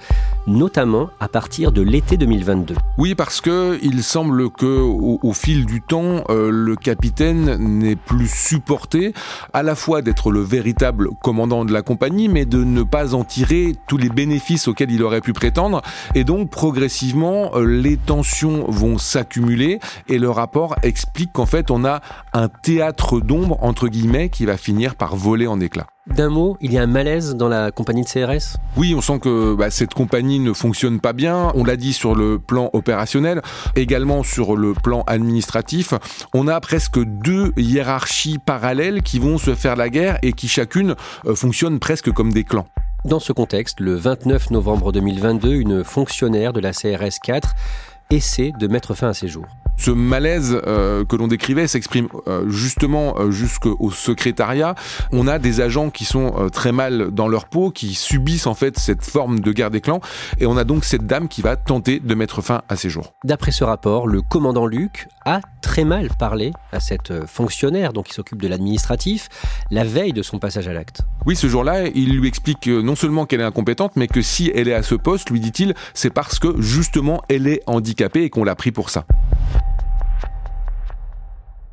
notamment 0.48 1.10
à 1.20 1.28
partir 1.28 1.72
de 1.72 1.82
l'été 1.82 2.18
2022. 2.18 2.76
Oui, 2.98 3.14
parce 3.14 3.42
que 3.42 3.78
il 3.84 4.02
semble 4.04 4.50
que 4.50 4.66
au, 4.66 5.34
fil 5.34 5.66
du 5.66 5.82
temps, 5.82 6.24
euh, 6.30 6.50
le 6.50 6.76
capitaine 6.76 7.58
n'est 7.58 7.96
plus 7.96 8.28
supporté 8.28 9.14
à 9.54 9.64
la 9.64 9.76
fois 9.76 10.02
d'être 10.02 10.32
le 10.32 10.42
véritable 10.42 11.10
commandant 11.22 11.66
de 11.66 11.74
la 11.74 11.82
compagnie, 11.82 12.30
mais 12.30 12.46
de 12.46 12.64
ne 12.64 12.84
pas 12.84 13.14
en 13.14 13.24
tirer 13.24 13.76
tous 13.88 13.98
les 13.98 14.10
bénéfices 14.10 14.68
auxquels 14.68 14.92
il 14.92 15.04
aurait 15.04 15.22
pu 15.22 15.34
prétendre. 15.34 15.82
Et 16.16 16.24
donc, 16.24 16.50
progressivement, 16.50 17.52
euh, 17.56 17.66
les 17.66 17.98
tensions 17.98 18.66
vont 18.70 18.98
s'accumuler 18.98 19.80
et 20.08 20.18
le 20.18 20.30
rapport 20.30 20.76
explique 20.84 21.34
qu'en 21.34 21.46
fait, 21.46 21.70
on 21.70 21.86
a 21.86 22.02
un 22.34 22.48
théâtre 22.48 23.20
d'ombre, 23.20 23.58
entre 23.62 23.88
guillemets, 23.88 24.30
qui 24.38 24.46
va 24.46 24.56
finir 24.56 24.94
par 24.94 25.16
voler 25.16 25.48
en 25.48 25.60
éclats. 25.60 25.88
D'un 26.06 26.30
mot, 26.30 26.58
il 26.62 26.72
y 26.72 26.78
a 26.78 26.84
un 26.84 26.88
malaise 26.88 27.34
dans 27.34 27.48
la 27.48 27.72
compagnie 27.72 28.04
de 28.04 28.08
CRS 28.08 28.58
Oui, 28.78 28.94
on 28.96 29.02
sent 29.02 29.18
que 29.18 29.56
bah, 29.56 29.72
cette 29.72 29.96
compagnie 29.96 30.38
ne 30.38 30.54
fonctionne 30.54 31.00
pas 31.00 31.12
bien. 31.12 31.52
On 31.56 31.64
l'a 31.64 31.76
dit 31.76 31.92
sur 31.92 32.14
le 32.14 32.38
plan 32.38 32.70
opérationnel, 32.74 33.42
également 33.76 34.22
sur 34.22 34.56
le 34.56 34.74
plan 34.74 35.02
administratif. 35.08 35.96
On 36.36 36.48
a 36.48 36.62
presque 36.62 37.04
deux 37.04 37.52
hiérarchies 37.58 38.38
parallèles 38.38 39.02
qui 39.02 39.18
vont 39.18 39.40
se 39.40 39.56
faire 39.56 39.76
la 39.76 39.90
guerre 39.90 40.20
et 40.22 40.34
qui 40.34 40.48
chacune 40.48 40.94
euh, 41.26 41.34
fonctionnent 41.34 41.80
presque 41.80 42.12
comme 42.12 42.32
des 42.32 42.44
clans. 42.44 42.68
Dans 43.06 43.20
ce 43.20 43.34
contexte, 43.34 43.80
le 43.80 43.96
29 43.96 44.52
novembre 44.52 44.92
2022, 44.92 45.54
une 45.54 45.84
fonctionnaire 45.84 46.54
de 46.54 46.60
la 46.60 46.74
CRS 46.74 47.18
4 47.24 47.56
essaie 48.12 48.52
de 48.60 48.68
mettre 48.68 48.94
fin 48.94 49.10
à 49.10 49.14
ses 49.16 49.28
jours. 49.28 49.48
Ce 49.78 49.92
malaise 49.92 50.60
euh, 50.66 51.06
que 51.06 51.16
l'on 51.16 51.28
décrivait 51.28 51.68
s'exprime 51.68 52.08
euh, 52.28 52.50
justement 52.50 53.16
euh, 53.20 53.32
jusqu'au 53.32 53.92
secrétariat. 53.92 54.76
On 55.12 55.28
a 55.28 55.40
des 55.40 55.62
agents 55.62 55.90
qui 55.90 56.04
sont 56.04 56.50
très 56.52 56.72
mal 56.72 57.12
dans 57.12 57.28
leur 57.28 57.46
peau, 57.46 57.72
qui 57.72 57.94
subissent 57.94 58.48
en 58.48 58.54
fait 58.54 58.78
cette 58.80 59.06
forme 59.06 59.40
de 59.40 59.52
guerre 59.52 59.72
des 59.72 59.82
clans, 59.82 60.02
et 60.40 60.46
on 60.46 60.58
a 60.58 60.64
donc 60.64 60.84
cette 60.84 61.06
dame 61.06 61.28
qui 61.28 61.42
va 61.42 61.56
tenter 61.56 62.00
de 62.00 62.16
mettre 62.16 62.42
fin 62.42 62.64
à 62.70 62.76
ses 62.76 62.90
jours. 62.90 63.14
D'après 63.24 63.52
ce 63.52 63.64
rapport, 63.64 64.08
le 64.08 64.22
commandant 64.22 64.66
Luc 64.66 65.08
a 65.26 65.42
très 65.62 65.84
mal 65.84 66.10
parlé 66.18 66.52
à 66.72 66.80
cette 66.80 67.26
fonctionnaire, 67.26 67.94
donc 67.94 68.08
qui 68.08 68.14
s'occupe 68.14 68.42
de 68.42 68.48
l'administratif, 68.48 69.30
la 69.70 69.84
veille 69.84 70.14
de 70.14 70.22
son 70.22 70.40
passage 70.40 70.68
à 70.68 70.74
l'acte. 70.74 71.02
Oui, 71.26 71.36
ce 71.36 71.48
jour-là, 71.48 71.88
il 71.88 72.18
lui 72.18 72.28
explique 72.28 72.68
non 72.68 72.96
seulement 72.96 73.26
qu'elle 73.26 73.42
est 73.42 73.46
incompétente, 73.46 73.96
mais 73.96 74.08
que 74.08 74.22
si 74.22 74.52
elle 74.54 74.68
est 74.68 74.74
à 74.74 74.84
ce 74.84 74.96
poste, 74.96 75.30
lui 75.30 75.40
dit-il, 75.40 75.74
c'est 75.94 76.10
parce 76.10 76.40
que 76.40 76.60
justement 76.62 77.22
elle 77.30 77.48
est 77.48 77.62
handicapée 77.68 78.24
et 78.24 78.30
qu'on 78.30 78.44
l'a 78.44 78.56
pris 78.56 78.72
pour 78.72 78.90
ça. 78.90 79.06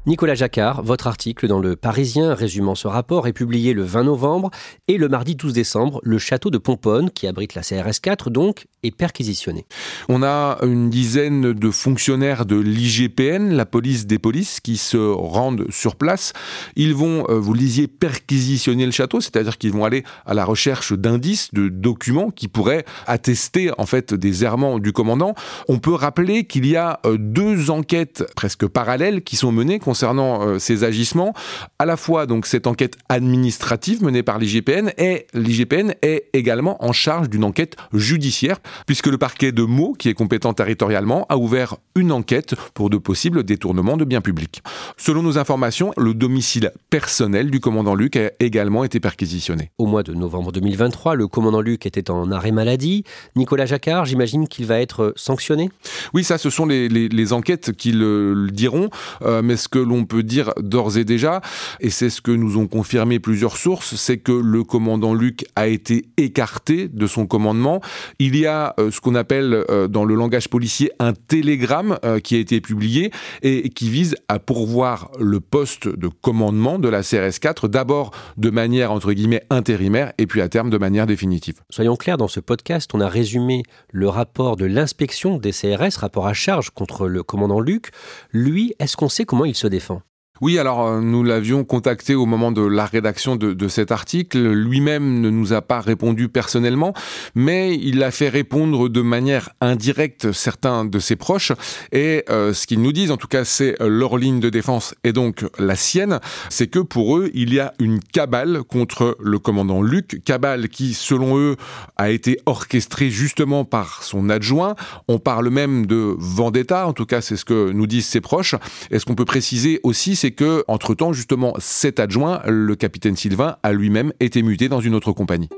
Nicolas 0.06 0.34
Jacquard, 0.34 0.82
votre 0.82 1.06
article 1.06 1.49
dans 1.49 1.61
le 1.61 1.76
Parisien 1.76 2.34
résumant 2.34 2.75
ce 2.75 2.87
rapport 2.87 3.26
est 3.26 3.32
publié 3.32 3.73
le 3.73 3.84
20 3.84 4.04
novembre 4.04 4.50
et 4.87 4.99
le 4.99 5.08
mardi 5.08 5.34
12 5.34 5.54
décembre, 5.54 5.99
le 6.02 6.18
château 6.18 6.50
de 6.50 6.58
Pomponne, 6.58 7.11
qui 7.11 7.26
abrite 7.26 7.54
la 7.54 7.62
CRS 7.62 8.00
4 8.02 8.28
donc, 8.28 8.66
est 8.82 8.90
perquisitionné. 8.90 9.64
On 10.11 10.23
a 10.23 10.58
une 10.62 10.90
dizaine 10.90 11.54
de 11.54 11.70
fonctionnaires 11.70 12.44
de 12.44 12.56
l'IGPN, 12.56 13.54
la 13.54 13.64
police 13.64 14.06
des 14.06 14.18
polices, 14.18 14.61
qui 14.61 14.76
se 14.76 14.99
rendent 14.99 15.64
sur 15.70 15.96
place. 15.96 16.34
Ils 16.76 16.94
vont, 16.94 17.25
euh, 17.30 17.38
vous 17.38 17.54
le 17.54 17.87
perquisitionner 17.87 18.84
le 18.84 18.92
château, 18.92 19.23
c'est-à-dire 19.23 19.56
qu'ils 19.56 19.73
vont 19.73 19.87
aller 19.87 20.04
à 20.26 20.34
la 20.34 20.44
recherche 20.44 20.92
d'indices, 20.92 21.49
de 21.54 21.68
documents 21.68 22.30
qui 22.30 22.49
pourraient 22.49 22.84
attester 23.06 23.70
en 23.78 23.87
fait 23.87 24.12
des 24.12 24.44
errements 24.44 24.78
du 24.78 24.92
commandant. 24.92 25.34
On 25.66 25.78
peut 25.78 25.94
rappeler 25.94 26.44
qu'il 26.44 26.66
y 26.66 26.76
a 26.76 27.00
euh, 27.06 27.16
deux 27.18 27.70
enquêtes 27.70 28.23
presque 28.37 28.66
parallèles 28.66 29.23
qui 29.23 29.37
sont 29.37 29.50
menées 29.50 29.78
concernant 29.94 30.42
euh, 30.42 30.58
ces 30.58 30.82
agissements, 30.82 31.34
à 31.78 31.86
la 31.86 31.96
fois 31.96 32.26
donc 32.26 32.46
cette 32.46 32.66
enquête 32.66 32.96
administrative 33.08 34.02
menée 34.02 34.24
par 34.24 34.40
l'IGPN 34.40 34.90
et 34.98 35.28
l'IGPN 35.34 35.94
est 36.02 36.30
également 36.32 36.84
en 36.84 36.92
charge 36.92 37.30
d'une 37.30 37.44
enquête 37.44 37.76
judiciaire 37.92 38.58
puisque 38.88 39.06
le 39.06 39.18
parquet 39.18 39.52
de 39.52 39.62
Meaux, 39.62 39.92
qui 39.92 40.08
est 40.08 40.14
compétent 40.14 40.52
territorialement, 40.52 41.26
a 41.28 41.36
ouvert 41.36 41.76
une 41.94 42.10
enquête 42.10 42.56
pour 42.74 42.90
de 42.90 42.96
possibles 42.96 43.44
détournements 43.44 43.96
de 43.96 44.04
biens 44.04 44.20
publics. 44.20 44.64
Selon 44.96 45.22
nos 45.22 45.38
informations, 45.38 45.92
le 45.96 46.12
domicile 46.12 46.72
personnel 46.90 47.52
du 47.52 47.60
commandant 47.60 47.94
Luc 47.94 48.16
a 48.16 48.32
également 48.40 48.82
été 48.82 48.98
perquisitionné. 48.98 49.70
Au 49.78 49.86
mois 49.86 50.02
de 50.02 50.12
novembre 50.12 50.50
2023, 50.50 51.14
le 51.14 51.28
commandant 51.28 51.60
Luc 51.60 51.86
était 51.86 52.10
en 52.10 52.32
arrêt 52.32 52.50
maladie. 52.50 53.04
Nicolas 53.36 53.66
Jacquard, 53.66 54.06
j'imagine 54.06 54.48
qu'il 54.48 54.66
va 54.66 54.80
être 54.80 55.12
sanctionné? 55.14 55.70
Oui, 56.14 56.24
ça, 56.24 56.36
ce 56.36 56.50
sont 56.50 56.66
les, 56.66 57.32
enquêtes 57.32 57.70
qui 57.72 57.92
le, 57.92 58.48
diront. 58.50 58.90
Euh, 59.22 59.40
mais 59.40 59.56
ce 59.56 59.68
que 59.68 59.83
l'on 59.84 60.04
peut 60.04 60.22
dire 60.22 60.52
d'ores 60.60 60.98
et 60.98 61.04
déjà, 61.04 61.40
et 61.80 61.90
c'est 61.90 62.10
ce 62.10 62.20
que 62.20 62.30
nous 62.30 62.56
ont 62.56 62.66
confirmé 62.66 63.18
plusieurs 63.18 63.56
sources, 63.56 63.94
c'est 63.96 64.18
que 64.18 64.32
le 64.32 64.64
commandant 64.64 65.14
Luc 65.14 65.44
a 65.56 65.68
été 65.68 66.06
écarté 66.16 66.88
de 66.88 67.06
son 67.06 67.26
commandement. 67.26 67.80
Il 68.18 68.36
y 68.36 68.46
a 68.46 68.74
euh, 68.78 68.90
ce 68.90 69.00
qu'on 69.00 69.14
appelle 69.14 69.64
euh, 69.70 69.88
dans 69.88 70.04
le 70.04 70.14
langage 70.14 70.48
policier 70.48 70.90
un 70.98 71.12
télégramme 71.12 71.98
euh, 72.04 72.20
qui 72.20 72.36
a 72.36 72.38
été 72.38 72.60
publié 72.60 73.10
et 73.42 73.68
qui 73.70 73.90
vise 73.90 74.16
à 74.28 74.38
pourvoir 74.38 75.10
le 75.18 75.40
poste 75.40 75.88
de 75.88 76.08
commandement 76.08 76.78
de 76.78 76.88
la 76.88 77.02
CRS 77.02 77.38
4, 77.40 77.68
d'abord 77.68 78.10
de 78.36 78.50
manière 78.50 78.92
entre 78.92 79.12
guillemets 79.12 79.44
intérimaire 79.50 80.12
et 80.18 80.26
puis 80.26 80.40
à 80.40 80.48
terme 80.48 80.70
de 80.70 80.78
manière 80.78 81.06
définitive. 81.06 81.60
Soyons 81.70 81.96
clairs, 81.96 82.18
dans 82.18 82.28
ce 82.28 82.40
podcast, 82.40 82.90
on 82.94 83.00
a 83.00 83.08
résumé 83.08 83.62
le 83.90 84.08
rapport 84.08 84.56
de 84.56 84.64
l'inspection 84.64 85.38
des 85.38 85.52
CRS, 85.52 85.96
rapport 85.98 86.26
à 86.26 86.34
charge 86.34 86.70
contre 86.70 87.08
le 87.08 87.22
commandant 87.22 87.60
Luc. 87.60 87.90
Lui, 88.32 88.74
est-ce 88.78 88.96
qu'on 88.96 89.08
sait 89.08 89.24
comment 89.24 89.44
il 89.44 89.54
se 89.54 89.66
défend 89.75 90.02
oui, 90.44 90.58
alors 90.58 90.86
euh, 90.86 91.00
nous 91.00 91.24
l'avions 91.24 91.64
contacté 91.64 92.14
au 92.14 92.26
moment 92.26 92.52
de 92.52 92.60
la 92.60 92.84
rédaction 92.84 93.34
de, 93.34 93.68
cet 93.68 93.90
article. 93.90 94.52
Lui-même 94.52 95.22
ne 95.22 95.30
nous 95.30 95.54
a 95.54 95.62
pas 95.62 95.80
répondu 95.80 96.28
personnellement, 96.28 96.92
mais 97.34 97.74
il 97.76 98.02
a 98.02 98.10
fait 98.10 98.28
répondre 98.28 98.90
de 98.90 99.00
manière 99.00 99.48
indirecte 99.62 100.32
certains 100.32 100.84
de 100.84 100.98
ses 100.98 101.16
proches. 101.16 101.52
Et 101.92 102.24
euh, 102.28 102.52
ce 102.52 102.66
qu'ils 102.66 102.82
nous 102.82 102.92
disent, 102.92 103.10
en 103.10 103.16
tout 103.16 103.26
cas, 103.26 103.46
c'est 103.46 103.74
leur 103.80 104.18
ligne 104.18 104.38
de 104.38 104.50
défense 104.50 104.94
et 105.02 105.14
donc 105.14 105.46
la 105.58 105.76
sienne, 105.76 106.20
c'est 106.50 106.66
que 106.66 106.80
pour 106.80 107.16
eux, 107.16 107.30
il 107.32 107.54
y 107.54 107.58
a 107.58 107.72
une 107.78 108.00
cabale 108.00 108.64
contre 108.64 109.16
le 109.20 109.38
commandant 109.38 109.80
Luc, 109.80 110.22
cabale 110.26 110.68
qui, 110.68 110.92
selon 110.92 111.38
eux, 111.38 111.56
a 111.96 112.10
été 112.10 112.38
orchestrée 112.44 113.08
justement 113.08 113.64
par 113.64 114.02
son 114.02 114.28
adjoint. 114.28 114.74
On 115.08 115.18
parle 115.18 115.48
même 115.48 115.86
de 115.86 116.14
vendetta, 116.18 116.86
en 116.86 116.92
tout 116.92 117.06
cas, 117.06 117.22
c'est 117.22 117.36
ce 117.36 117.46
que 117.46 117.70
nous 117.70 117.86
disent 117.86 118.04
ses 118.04 118.20
proches. 118.20 118.56
est 118.90 118.98
ce 118.98 119.06
qu'on 119.06 119.14
peut 119.14 119.24
préciser 119.24 119.80
aussi, 119.84 120.16
c'est 120.16 120.33
que, 120.34 120.64
entre-temps, 120.68 121.12
justement, 121.12 121.54
cet 121.58 122.00
adjoint, 122.00 122.42
le 122.46 122.76
capitaine 122.76 123.16
Sylvain, 123.16 123.56
a 123.62 123.72
lui-même 123.72 124.12
été 124.20 124.42
muté 124.42 124.68
dans 124.68 124.80
une 124.80 124.94
autre 124.94 125.12
compagnie. 125.12 125.48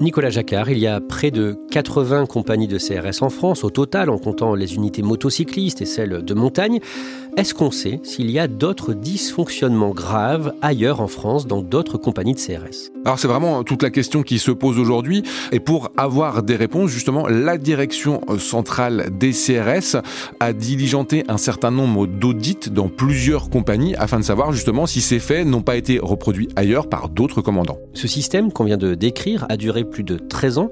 Nicolas 0.00 0.30
Jacquard, 0.30 0.70
il 0.70 0.78
y 0.78 0.86
a 0.86 0.98
près 0.98 1.30
de 1.30 1.58
80 1.70 2.24
compagnies 2.24 2.66
de 2.66 2.78
CRS 2.78 3.22
en 3.22 3.28
France, 3.28 3.64
au 3.64 3.70
total, 3.70 4.08
en 4.08 4.16
comptant 4.16 4.54
les 4.54 4.74
unités 4.74 5.02
motocyclistes 5.02 5.82
et 5.82 5.84
celles 5.84 6.24
de 6.24 6.34
montagne. 6.34 6.80
Est-ce 7.36 7.54
qu'on 7.54 7.70
sait 7.70 8.00
s'il 8.02 8.30
y 8.30 8.38
a 8.38 8.48
d'autres 8.48 8.92
dysfonctionnements 8.92 9.90
graves 9.90 10.52
ailleurs 10.62 11.00
en 11.00 11.06
France 11.06 11.46
dans 11.46 11.62
d'autres 11.62 11.96
compagnies 11.96 12.34
de 12.34 12.38
CRS 12.38 12.90
Alors 13.04 13.18
c'est 13.18 13.28
vraiment 13.28 13.62
toute 13.62 13.82
la 13.82 13.90
question 13.90 14.22
qui 14.22 14.38
se 14.38 14.50
pose 14.50 14.78
aujourd'hui. 14.78 15.22
Et 15.52 15.60
pour 15.60 15.90
avoir 15.96 16.42
des 16.42 16.56
réponses, 16.56 16.90
justement, 16.90 17.28
la 17.28 17.56
direction 17.58 18.20
centrale 18.38 19.10
des 19.16 19.30
CRS 19.30 20.02
a 20.40 20.52
diligenté 20.52 21.24
un 21.28 21.38
certain 21.38 21.70
nombre 21.70 22.06
d'audits 22.06 22.70
dans 22.70 22.88
plusieurs 22.88 23.48
compagnies 23.48 23.94
afin 23.94 24.18
de 24.18 24.24
savoir 24.24 24.52
justement 24.52 24.86
si 24.86 25.00
ces 25.00 25.18
faits 25.18 25.46
n'ont 25.46 25.62
pas 25.62 25.76
été 25.76 25.98
reproduits 26.00 26.48
ailleurs 26.56 26.88
par 26.88 27.08
d'autres 27.08 27.42
commandants. 27.42 27.78
Ce 27.94 28.08
système 28.08 28.52
qu'on 28.52 28.64
vient 28.64 28.76
de 28.76 28.94
décrire 28.94 29.46
a 29.48 29.56
duré 29.56 29.84
plus 29.84 30.04
de 30.04 30.16
13 30.16 30.58
ans. 30.58 30.70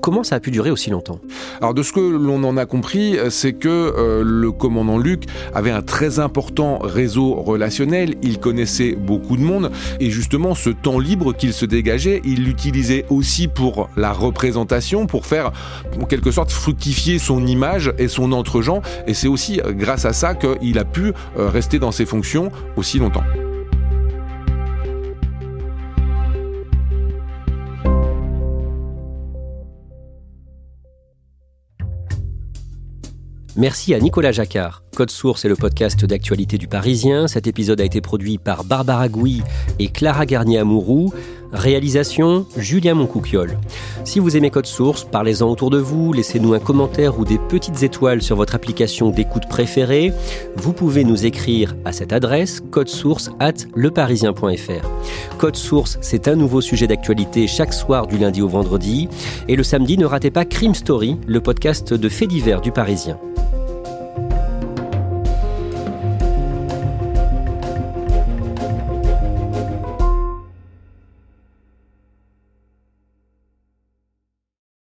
Comment 0.00 0.22
ça 0.22 0.36
a 0.36 0.40
pu 0.40 0.50
durer 0.50 0.70
aussi 0.70 0.90
longtemps? 0.90 1.20
Alors 1.60 1.74
de 1.74 1.82
ce 1.82 1.92
que 1.92 2.00
l'on 2.00 2.42
en 2.44 2.56
a 2.56 2.66
compris, 2.66 3.16
c'est 3.30 3.52
que 3.52 3.68
euh, 3.68 4.22
le 4.24 4.52
commandant 4.52 4.98
Luc 4.98 5.24
avait 5.54 5.70
un 5.70 5.82
très 5.82 6.18
important 6.18 6.78
réseau 6.78 7.34
relationnel, 7.34 8.14
il 8.22 8.38
connaissait 8.38 8.94
beaucoup 8.94 9.36
de 9.36 9.42
monde. 9.42 9.70
Et 10.00 10.10
justement 10.10 10.54
ce 10.54 10.70
temps 10.70 10.98
libre 10.98 11.32
qu'il 11.32 11.52
se 11.52 11.66
dégageait, 11.66 12.20
il 12.24 12.44
l'utilisait 12.44 13.04
aussi 13.10 13.48
pour 13.48 13.88
la 13.96 14.12
représentation, 14.12 15.06
pour 15.06 15.26
faire 15.26 15.52
en 16.00 16.04
quelque 16.04 16.30
sorte 16.30 16.50
fructifier 16.50 17.18
son 17.18 17.46
image 17.46 17.92
et 17.98 18.08
son 18.08 18.32
entre-gens. 18.32 18.82
Et 19.06 19.14
c'est 19.14 19.28
aussi 19.28 19.60
grâce 19.70 20.04
à 20.04 20.12
ça 20.12 20.34
qu'il 20.34 20.78
a 20.78 20.84
pu 20.84 21.12
euh, 21.36 21.48
rester 21.48 21.78
dans 21.78 21.92
ses 21.92 22.06
fonctions 22.06 22.50
aussi 22.76 22.98
longtemps. 22.98 23.24
Merci 33.58 33.92
à 33.92 33.98
Nicolas 33.98 34.30
Jacquard. 34.30 34.84
Code 34.94 35.10
Source 35.10 35.44
est 35.44 35.48
le 35.48 35.56
podcast 35.56 36.04
d'actualité 36.04 36.58
du 36.58 36.68
Parisien. 36.68 37.26
Cet 37.26 37.48
épisode 37.48 37.80
a 37.80 37.84
été 37.84 38.00
produit 38.00 38.38
par 38.38 38.62
Barbara 38.62 39.08
Gouy 39.08 39.42
et 39.80 39.88
Clara 39.88 40.26
Garnier-Amouroux. 40.26 41.12
Réalisation 41.52 42.46
Julien 42.56 42.94
Moncouquiole. 42.94 43.58
Si 44.04 44.20
vous 44.20 44.36
aimez 44.36 44.50
Code 44.50 44.66
Source, 44.66 45.02
parlez-en 45.02 45.48
autour 45.48 45.70
de 45.70 45.78
vous, 45.78 46.12
laissez-nous 46.12 46.54
un 46.54 46.60
commentaire 46.60 47.18
ou 47.18 47.24
des 47.24 47.38
petites 47.38 47.82
étoiles 47.82 48.22
sur 48.22 48.36
votre 48.36 48.54
application 48.54 49.10
d'écoute 49.10 49.48
préférée. 49.48 50.12
Vous 50.54 50.72
pouvez 50.72 51.02
nous 51.02 51.26
écrire 51.26 51.74
à 51.84 51.90
cette 51.90 52.12
adresse 52.12 52.62
codesource 52.70 53.30
at 53.40 53.54
leparisien.fr. 53.74 55.36
Code 55.38 55.56
Source, 55.56 55.98
c'est 56.00 56.28
un 56.28 56.36
nouveau 56.36 56.60
sujet 56.60 56.86
d'actualité 56.86 57.48
chaque 57.48 57.72
soir 57.72 58.06
du 58.06 58.18
lundi 58.18 58.40
au 58.40 58.48
vendredi. 58.48 59.08
Et 59.48 59.56
le 59.56 59.64
samedi, 59.64 59.98
ne 59.98 60.06
ratez 60.06 60.30
pas 60.30 60.44
Crime 60.44 60.76
Story, 60.76 61.16
le 61.26 61.40
podcast 61.40 61.92
de 61.92 62.08
faits 62.08 62.28
divers 62.28 62.60
du 62.60 62.70
Parisien. 62.70 63.18